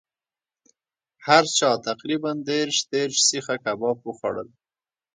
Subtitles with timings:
[1.27, 4.55] هر چا تقریبأ دېرش دېرش سیخه کباب وخوړلو.